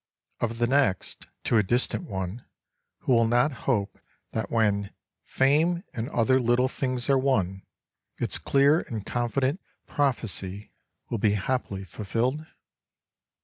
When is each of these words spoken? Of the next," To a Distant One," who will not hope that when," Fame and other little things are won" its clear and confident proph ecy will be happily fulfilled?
Of 0.39 0.57
the 0.57 0.65
next," 0.65 1.27
To 1.43 1.57
a 1.59 1.61
Distant 1.61 2.05
One," 2.09 2.43
who 3.01 3.11
will 3.13 3.27
not 3.27 3.51
hope 3.69 3.99
that 4.31 4.49
when," 4.49 4.91
Fame 5.37 5.83
and 5.93 6.09
other 6.09 6.39
little 6.39 6.67
things 6.67 7.07
are 7.07 7.19
won" 7.19 7.61
its 8.19 8.39
clear 8.39 8.79
and 8.79 9.05
confident 9.05 9.61
proph 9.85 10.21
ecy 10.21 10.71
will 11.11 11.19
be 11.19 11.33
happily 11.33 11.83
fulfilled? 11.83 12.47